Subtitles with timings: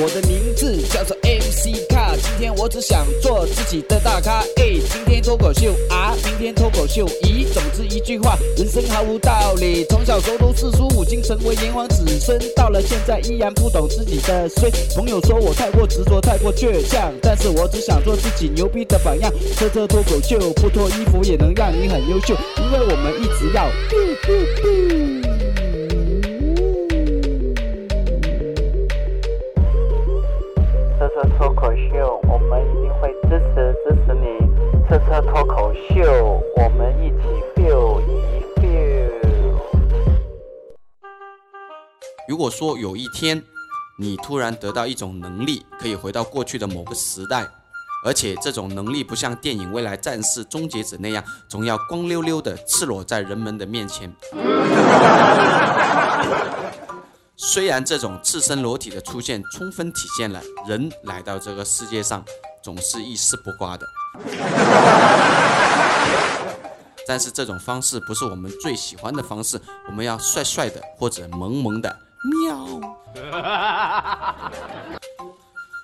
[0.00, 4.44] 我的名字叫做 MC 卡，今天我只想做自己的大咖。
[4.54, 7.04] 哎，今天脱口秀啊，明天脱口秀。
[7.24, 9.84] 咦，总之一句话，人生毫无道理。
[9.90, 14.70] 从小熟读四书五经，成为炎黄子孙，到了现在依然不懂自己的衰。
[14.94, 19.32] 朋友说我太过执着，太过倔强，但是我只想做自己牛逼的榜样。
[19.56, 23.68] 车车脱口秀，不脱衣服也能让你很优秀，因为我们一直要。
[31.18, 34.38] 车脱口秀，我们一定会支持支持你。
[34.88, 37.24] 车车脱口秀，我们一起
[37.56, 39.10] feel 一 feel。
[42.28, 43.42] 如果说有一天，
[43.98, 47.44] 你突然得到一种能力，可以回到过去的某个时代，
[48.06, 54.14] 而且这种能力不像电影《未来战士：终结者》那样，总要光溜溜的赤裸在人们的面前。
[57.40, 62.24] 虽然这种赤身裸体的出现，充分体现了人来到这个世界上
[62.60, 63.86] 总是一丝不挂的，
[67.06, 71.96] 但是这种方式不是我们最喜欢的方式，我们要帅帅的或者萌萌的
[72.42, 72.66] 喵。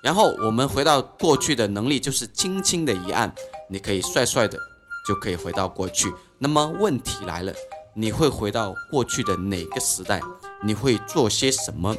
[0.03, 3.33] 然后我们回到过去的能力就是轻轻的一按，
[3.69, 4.59] 你可以帅帅的
[5.07, 6.13] 就可以回到过去。
[6.37, 7.53] 那么问题来了，
[7.95, 10.19] 你会回到过去的哪个时代？
[10.65, 11.95] 你会做些什么？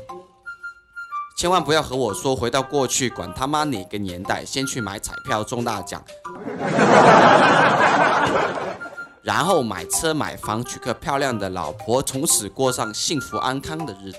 [1.38, 6.02] 千万不要和我说回到过去，管他妈哪个年代，先去买彩票中大奖，
[9.22, 14.18] 然后买车买房，娶个漂亮的老婆，从此过上幸福安康的日子。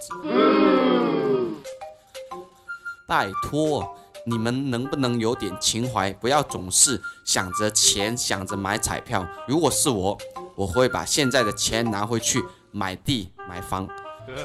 [3.05, 6.13] 拜托，你们能不能有点情怀？
[6.13, 9.27] 不要总是想着钱，想着买彩票。
[9.45, 10.17] 如果是我，
[10.55, 13.87] 我会把现在的钱拿回去买地买房。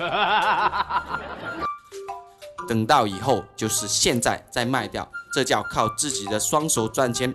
[2.69, 7.35] 等到以后就是现在再卖掉，这叫靠自己的双手赚钱。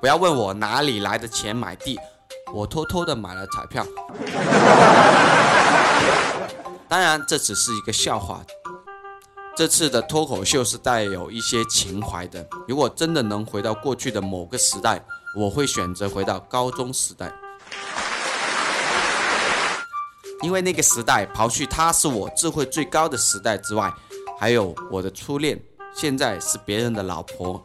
[0.00, 1.98] 不要问我哪里来的钱买地，
[2.54, 3.84] 我偷偷的买了彩票。
[6.88, 8.42] 当然，这只是一个笑话。
[9.56, 12.48] 这次的脱口秀是带有一些情怀的。
[12.66, 15.04] 如果真的能回到过去的某个时代，
[15.36, 17.30] 我会选择回到高中时代。
[20.42, 23.92] 因为那个时代，刨去他是我智慧最高的时代之外，
[24.38, 25.60] 还有我的初恋，
[25.94, 27.62] 现在是别人的老婆。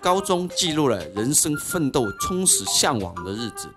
[0.00, 3.68] 高中记录了人生奋斗、充实、向往的日子。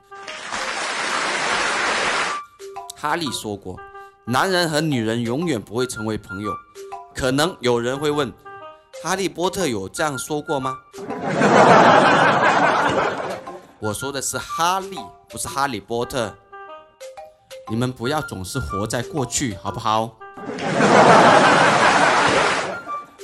[2.95, 3.79] 哈利说过
[4.25, 6.51] ：“男人和女人永远不会成为朋友。”
[7.15, 8.33] 可能有人会问
[9.03, 10.75] ：“哈利波特有这样说过吗？”
[13.79, 14.97] 我说的是哈利，
[15.29, 16.35] 不是哈利波特。
[17.69, 20.17] 你们不要总是活在过去，好不好？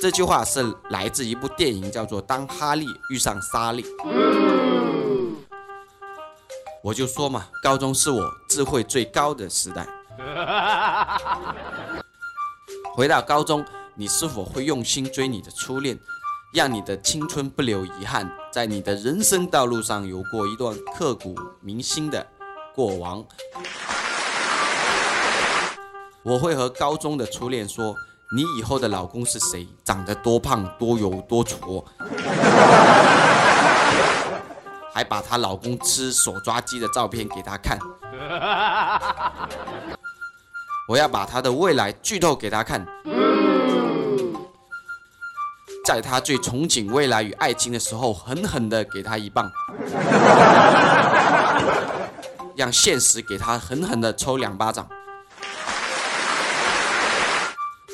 [0.00, 3.82] 这句话是来自一部电影，叫做《当哈利遇上莎莉》。
[6.84, 9.84] 我就说嘛，高中是我智慧最高的时代。
[12.94, 13.64] 回到高中，
[13.96, 15.98] 你是否会用心追你的初恋？
[16.54, 22.24] 让你的青春不留遗憾，在你的人生道路上有过一段刻骨铭心的
[22.72, 23.24] 过往。
[26.22, 27.92] 我会和高中的初恋说
[28.32, 29.66] ：“你以后的老公是谁？
[29.82, 31.84] 长得多胖、多油、多矬？”
[34.94, 37.76] 还把她老公吃手抓鸡的照片给她看。
[40.86, 42.86] 我要把她的未来剧透给她看。
[45.84, 49.52] 在他最憧憬未来与爱情的时候，狠狠的给他一棒，
[52.56, 54.88] 让现实给他狠狠的抽两巴掌。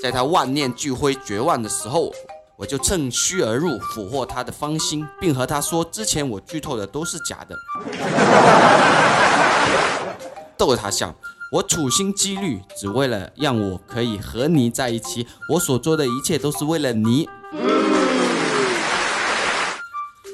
[0.01, 2.13] 在他万念俱灰、绝望的时候，
[2.57, 7.57] 我就趁虚而入，俘获他的芳心，并和他说：“之前我剧透的都是假的。
[10.57, 11.13] ”逗他笑。
[11.53, 15.27] 我处心积虑，只为了让我可以和你在一起。
[15.53, 17.29] 我所做的一切都是为了你。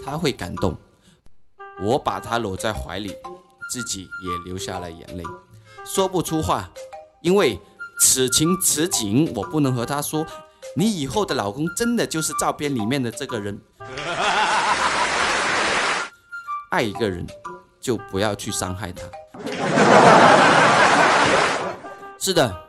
[0.05, 0.77] 他会感动，
[1.81, 3.17] 我把他搂在怀里，
[3.71, 5.25] 自己也流下了眼泪，
[5.85, 6.71] 说不出话，
[7.23, 7.59] 因为
[8.01, 10.27] 此情此景，我不能和他说，
[10.77, 13.59] 你以后的老公真的就是照片里面的这个人。
[16.71, 17.27] 爱一个人，
[17.81, 19.03] 就不要去伤害他。
[22.19, 22.69] 是的，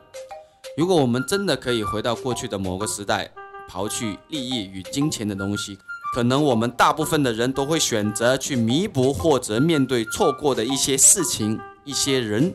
[0.77, 3.29] 如果我们真的可以回到过去的某个时代，
[3.69, 5.77] 刨去利益与金钱的东西。
[6.13, 12.53] 可能我们大部分的人都会选择去弥补或者面对错过的一些事情、一些人。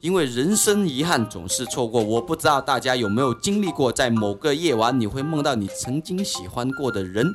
[0.00, 2.02] 因为人生遗憾总是错过。
[2.02, 7.32] 我不知道大家有没有经历过，在某个夜晚，你会梦到你曾经喜欢过的人，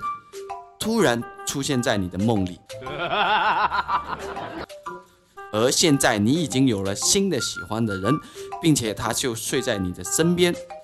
[0.80, 2.60] 突然出现在你的梦里，
[5.56, 8.14] 而现在你已经有了新的喜欢的人，
[8.62, 10.54] 并且他就睡在你的身边，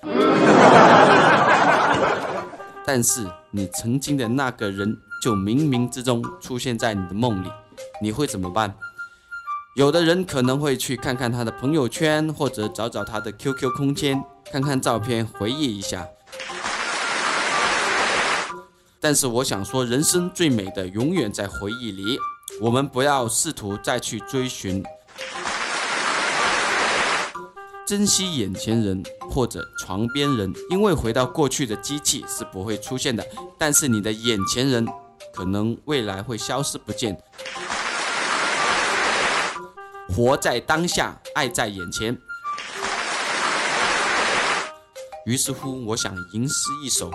[2.86, 7.48] 但是你曾经的那个人就冥冥之中出现在你的梦里，
[8.00, 8.74] 你会怎么办？
[9.76, 16.08] 有的人可能会去看看他的朋友圈，或者找找他的 QQ 空间，看看照片，回忆一下。
[18.98, 22.16] 但是我想说，人生最美的永远在回忆里，
[22.60, 24.84] 我们不要试图再去追寻，
[27.86, 33.26] 珍惜眼前人或者床边人，因为回到过去的机器是不会出现的，
[33.58, 34.86] 但是你的眼前人
[35.34, 37.16] 可能未来会消失不见。
[40.14, 42.16] 活在当下，爱在眼前。
[45.24, 47.10] 于是乎，我想吟诗一首。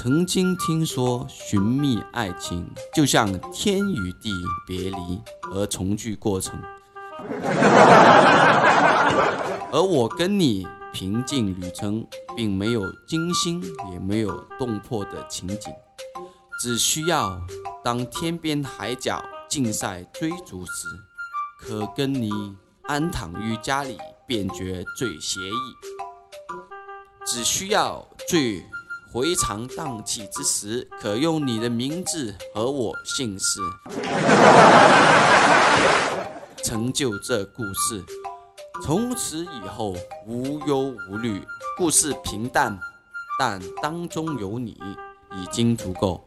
[0.00, 4.32] 曾经听说寻觅爱情，就像天与地
[4.64, 6.56] 别离而重聚过程，
[9.72, 12.06] 而我跟你平静旅程，
[12.36, 13.60] 并没有惊心，
[13.90, 15.74] 也没有动魄的情景，
[16.60, 17.36] 只需要
[17.82, 19.20] 当天边海角。
[19.48, 20.86] 竞赛追逐时，
[21.58, 22.30] 可跟你
[22.82, 23.98] 安躺于家里，
[24.28, 25.74] 便觉最惬意。
[27.26, 28.62] 只需要最
[29.10, 33.58] 回肠荡气之时，可用你的名字和我姓氏，
[36.62, 38.04] 成就这故事。
[38.84, 39.96] 从此以后
[40.26, 41.42] 无忧无虑，
[41.78, 42.78] 故事平淡，
[43.38, 44.76] 但当中有你
[45.32, 46.22] 已经足够。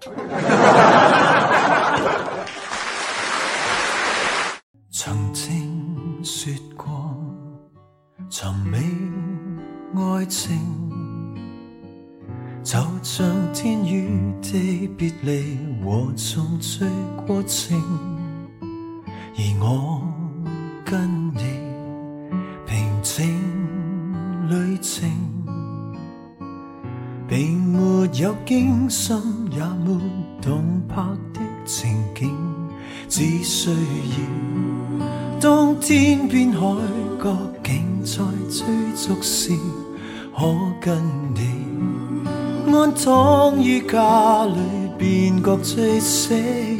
[15.02, 16.86] 别离和重聚
[17.26, 17.76] 过程。
[18.62, 20.00] 而我
[20.86, 21.42] 跟你
[22.68, 23.26] 平静
[24.48, 25.10] 旅程，
[27.28, 29.18] 并没有惊心
[29.50, 30.00] 也没
[30.40, 31.04] 动魄
[31.34, 32.32] 的情景，
[33.10, 35.08] 只需要。
[35.40, 36.60] 当天边海
[37.24, 38.64] 角竟在追
[38.96, 39.58] 逐时，
[40.38, 40.46] 可
[40.80, 40.96] 跟
[41.34, 41.42] 你
[42.72, 44.60] 安躺于家里，
[45.02, 46.80] 便觉最写意。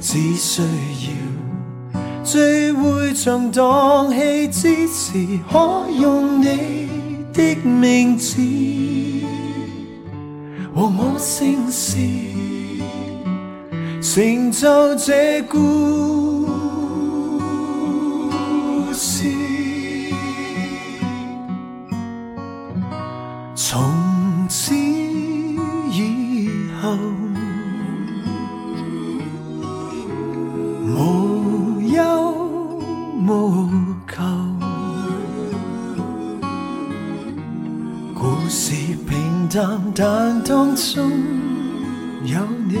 [0.00, 5.12] 只需要聚会场荡气之时，
[5.52, 6.88] 可用你
[7.34, 8.40] 的名字
[10.74, 11.98] 和我姓氏，
[14.00, 16.48] 成就这故。
[18.94, 19.28] 事
[38.18, 38.74] 故事
[39.06, 41.12] 平淡，但当中
[42.24, 42.78] 有你，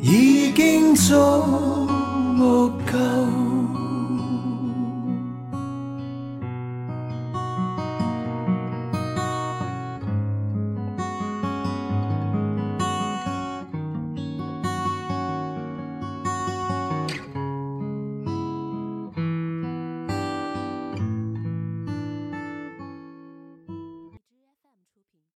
[0.00, 1.12] 已经足
[2.86, 3.49] 够。